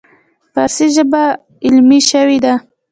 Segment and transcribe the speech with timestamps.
[0.53, 1.23] فارسي ژبه
[1.65, 2.53] علمي شوې ده.